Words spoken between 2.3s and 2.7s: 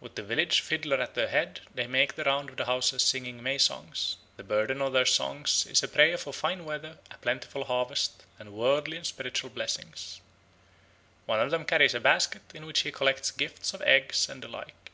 of the